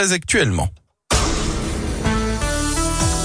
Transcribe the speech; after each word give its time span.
très 0.00 0.14
actuellement. 0.14 0.68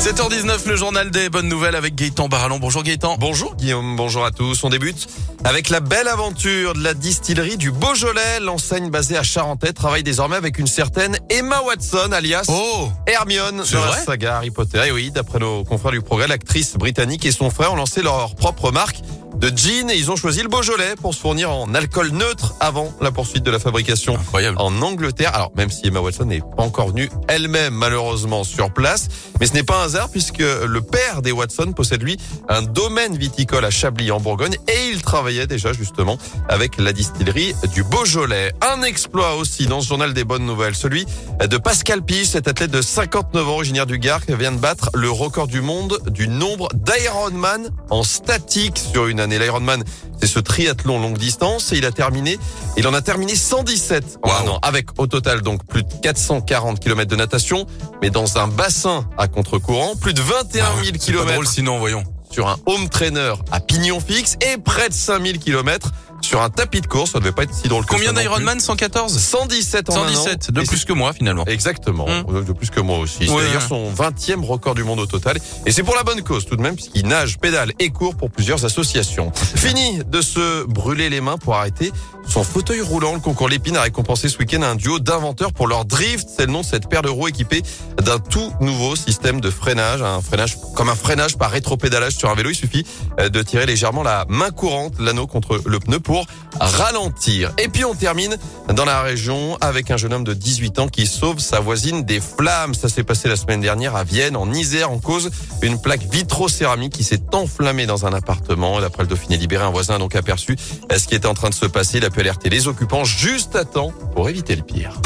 7h19, 0.00 0.68
le 0.68 0.76
journal 0.76 1.10
des 1.10 1.28
bonnes 1.28 1.48
nouvelles 1.48 1.74
avec 1.74 1.94
Gaëtan 1.94 2.28
Barallon. 2.28 2.58
Bonjour 2.58 2.82
Gaëtan. 2.82 3.16
Bonjour 3.20 3.54
Guillaume, 3.56 3.94
bonjour 3.94 4.24
à 4.24 4.30
tous. 4.30 4.64
On 4.64 4.70
débute 4.70 5.06
avec 5.44 5.68
la 5.68 5.80
belle 5.80 6.08
aventure 6.08 6.72
de 6.72 6.82
la 6.82 6.94
distillerie 6.94 7.58
du 7.58 7.70
Beaujolais. 7.70 8.40
L'enseigne 8.40 8.88
basée 8.88 9.18
à 9.18 9.22
Charentais 9.22 9.74
travaille 9.74 10.02
désormais 10.02 10.36
avec 10.36 10.58
une 10.58 10.66
certaine 10.66 11.18
Emma 11.28 11.60
Watson, 11.60 12.10
alias 12.10 12.46
Oh 12.48 12.88
Hermione 13.06 13.62
dans 13.70 13.84
la 13.84 13.98
saga 13.98 14.38
Harry 14.38 14.50
Potter. 14.50 14.80
Et 14.86 14.92
oui, 14.92 15.10
d'après 15.10 15.40
nos 15.40 15.64
confrères 15.64 15.92
du 15.92 16.00
progrès, 16.00 16.26
l'actrice 16.26 16.74
britannique 16.74 17.26
et 17.26 17.32
son 17.32 17.50
frère 17.50 17.74
ont 17.74 17.76
lancé 17.76 18.00
leur 18.00 18.34
propre 18.34 18.72
marque 18.72 18.96
de 19.36 19.48
gin 19.48 19.90
et 19.90 19.96
ils 19.96 20.10
ont 20.10 20.16
choisi 20.16 20.42
le 20.42 20.48
Beaujolais 20.48 20.94
pour 21.00 21.14
se 21.14 21.20
fournir 21.20 21.50
en 21.50 21.74
alcool 21.74 22.10
neutre 22.10 22.54
avant 22.60 22.92
la 23.00 23.10
poursuite 23.10 23.42
de 23.42 23.50
la 23.50 23.58
fabrication 23.58 24.16
Incroyable. 24.16 24.56
en 24.60 24.82
Angleterre. 24.82 25.34
Alors 25.34 25.52
même 25.56 25.70
si 25.70 25.86
Emma 25.86 26.00
Watson 26.00 26.26
n'est 26.26 26.40
pas 26.40 26.62
encore 26.62 26.88
venue 26.88 27.10
elle-même 27.28 27.74
malheureusement 27.74 28.44
sur 28.44 28.72
place, 28.72 29.08
mais 29.40 29.46
ce 29.46 29.54
n'est 29.54 29.62
pas 29.62 29.80
un 29.80 29.84
hasard 29.84 30.10
puisque 30.10 30.38
le 30.38 30.80
père 30.80 31.22
des 31.22 31.32
Watson 31.32 31.72
possède 31.72 32.02
lui 32.02 32.16
un 32.48 32.62
domaine 32.62 33.16
viticole 33.16 33.64
à 33.64 33.70
Chablis 33.70 34.10
en 34.10 34.20
Bourgogne 34.20 34.56
et 34.68 34.90
il 34.92 35.02
travaillait 35.02 35.46
déjà 35.46 35.72
justement 35.72 36.18
avec 36.48 36.78
la 36.78 36.92
distillerie 36.92 37.54
du 37.72 37.82
Beaujolais. 37.84 38.52
Un 38.60 38.82
exploit 38.82 39.36
aussi 39.36 39.66
dans 39.66 39.80
ce 39.80 39.88
journal 39.88 40.12
des 40.12 40.24
bonnes 40.24 40.46
nouvelles, 40.46 40.74
celui 40.74 41.06
de 41.40 41.56
Pascal 41.56 42.02
Piche, 42.02 42.28
cet 42.28 42.48
athlète 42.48 42.70
de 42.70 42.82
59 42.82 43.48
ans 43.48 43.52
originaire 43.52 43.86
du 43.86 43.98
Gard 43.98 44.24
qui 44.24 44.34
vient 44.34 44.52
de 44.52 44.58
battre 44.58 44.90
le 44.94 45.10
record 45.10 45.46
du 45.46 45.60
monde 45.60 45.98
du 46.08 46.28
nombre 46.28 46.68
d'Ironman 46.74 47.70
en 47.90 48.02
statique 48.02 48.78
sur 48.78 49.06
une 49.06 49.20
année. 49.22 49.38
L'Ironman, 49.38 49.82
c'est 50.20 50.26
ce 50.26 50.38
triathlon 50.38 51.00
longue 51.00 51.16
distance 51.18 51.72
et 51.72 51.76
il 51.78 51.86
a 51.86 51.90
terminé, 51.92 52.38
il 52.76 52.86
en 52.86 52.94
a 52.94 53.00
terminé 53.00 53.34
117 53.34 54.18
en 54.22 54.28
Wow. 54.28 54.34
un 54.34 54.48
an, 54.50 54.58
avec 54.62 54.88
au 54.98 55.06
total 55.06 55.40
donc 55.42 55.64
plus 55.66 55.82
de 55.82 55.92
440 56.02 56.78
km 56.80 57.10
de 57.10 57.16
natation, 57.16 57.66
mais 58.02 58.10
dans 58.10 58.38
un 58.38 58.48
bassin 58.48 59.06
à 59.16 59.28
contre-courant, 59.28 59.96
plus 59.96 60.14
de 60.14 60.20
21 60.20 60.64
000 60.64 60.66
Ah 60.66 60.82
C'est 60.84 60.92
pas 60.92 60.98
km 60.98 61.32
drôle 61.32 61.46
sinon, 61.46 61.78
voyons. 61.78 62.04
sur 62.30 62.48
un 62.48 62.56
home 62.66 62.88
trainer 62.88 63.34
à 63.50 63.60
pignon 63.60 64.00
fixe 64.00 64.36
et 64.40 64.58
près 64.58 64.88
de 64.88 64.94
5000 64.94 65.38
km 65.38 65.90
sur 66.32 66.40
un 66.40 66.48
tapis 66.48 66.80
de 66.80 66.86
course. 66.86 67.12
Ça 67.12 67.18
devait 67.18 67.30
pas 67.32 67.42
être 67.42 67.52
si 67.52 67.68
drôle 67.68 67.84
Combien 67.84 68.14
d'Ironman 68.14 68.58
114 68.58 69.18
117 69.18 69.90
en 69.90 69.96
un 69.96 70.08
an. 70.08 70.14
117, 70.14 70.50
de 70.50 70.62
plus 70.62 70.86
que 70.86 70.94
moi 70.94 71.12
finalement. 71.12 71.44
Exactement, 71.44 72.06
Mm. 72.08 72.44
de 72.44 72.52
plus 72.54 72.70
que 72.70 72.80
moi 72.80 72.98
aussi. 73.00 73.26
C'est 73.26 73.28
Ouais, 73.30 73.42
d'ailleurs 73.44 73.60
ouais. 73.60 73.68
son 73.68 73.92
20e 73.92 74.42
record 74.42 74.74
du 74.74 74.82
monde 74.82 74.98
au 75.00 75.04
total. 75.06 75.36
Et 75.66 75.72
c'est 75.72 75.82
pour 75.82 75.94
la 75.94 76.04
bonne 76.04 76.22
cause 76.22 76.46
tout 76.46 76.56
de 76.56 76.62
même, 76.62 76.74
puisqu'il 76.74 77.06
nage, 77.06 77.38
pédale 77.38 77.72
et 77.78 77.90
court 77.90 78.14
pour 78.16 78.30
plusieurs 78.30 78.64
associations. 78.64 79.30
Fini 79.34 79.98
de 80.06 80.22
se 80.22 80.64
brûler 80.64 81.10
les 81.10 81.20
mains 81.20 81.36
pour 81.36 81.54
arrêter 81.56 81.92
son 82.26 82.44
fauteuil 82.44 82.80
roulant. 82.80 83.12
Le 83.12 83.20
concours 83.20 83.50
Lépine 83.50 83.76
a 83.76 83.82
récompensé 83.82 84.30
ce 84.30 84.38
week-end 84.38 84.62
un 84.62 84.74
duo 84.76 85.00
d'inventeurs 85.00 85.52
pour 85.52 85.66
leur 85.66 85.84
drift. 85.84 86.26
C'est 86.34 86.46
le 86.46 86.52
nom 86.52 86.60
de 86.62 86.64
cette 86.66 86.88
paire 86.88 87.02
de 87.02 87.10
roues 87.10 87.28
équipée 87.28 87.62
d'un 88.02 88.18
tout 88.20 88.52
nouveau 88.60 88.96
système 88.96 89.40
de 89.42 89.50
freinage. 89.50 90.00
Un 90.00 90.22
freinage 90.22 90.56
comme 90.74 90.88
un 90.88 90.94
freinage 90.94 91.36
par 91.36 91.50
rétropédalage 91.50 92.14
sur 92.16 92.30
un 92.30 92.34
vélo. 92.34 92.48
Il 92.50 92.54
suffit 92.54 92.86
euh, 93.20 93.28
de 93.28 93.42
tirer 93.42 93.66
légèrement 93.66 94.02
la 94.02 94.24
main 94.30 94.50
courante, 94.50 94.94
l'anneau 94.98 95.26
contre 95.26 95.60
le 95.66 95.78
pneu 95.78 96.00
pour 96.00 96.21
ralentir. 96.60 97.52
Et 97.58 97.68
puis 97.68 97.84
on 97.84 97.94
termine 97.94 98.36
dans 98.72 98.84
la 98.84 99.02
région 99.02 99.56
avec 99.60 99.90
un 99.90 99.96
jeune 99.96 100.12
homme 100.12 100.24
de 100.24 100.34
18 100.34 100.78
ans 100.78 100.88
qui 100.88 101.06
sauve 101.06 101.38
sa 101.38 101.60
voisine 101.60 102.04
des 102.04 102.20
flammes. 102.20 102.74
Ça 102.74 102.88
s'est 102.88 103.04
passé 103.04 103.28
la 103.28 103.36
semaine 103.36 103.60
dernière 103.60 103.96
à 103.96 104.04
Vienne, 104.04 104.36
en 104.36 104.52
Isère, 104.52 104.90
en 104.90 104.98
cause 104.98 105.30
une 105.62 105.80
plaque 105.80 106.02
vitrocéramique 106.12 106.92
qui 106.92 107.04
s'est 107.04 107.22
enflammée 107.32 107.86
dans 107.86 108.06
un 108.06 108.12
appartement. 108.12 108.80
D'après 108.80 109.02
le 109.02 109.08
Dauphiné 109.08 109.36
libéré, 109.36 109.64
un 109.64 109.70
voisin 109.70 109.96
a 109.96 109.98
donc 109.98 110.16
aperçu 110.16 110.56
ce 110.90 111.06
qui 111.06 111.14
était 111.14 111.26
en 111.26 111.34
train 111.34 111.50
de 111.50 111.54
se 111.54 111.66
passer. 111.66 111.98
Il 111.98 112.04
a 112.04 112.10
pu 112.10 112.20
alerter 112.20 112.50
les 112.50 112.68
occupants 112.68 113.04
juste 113.04 113.56
à 113.56 113.64
temps 113.64 113.92
pour 114.14 114.28
éviter 114.28 114.56
le 114.56 114.62
pire. 114.62 115.00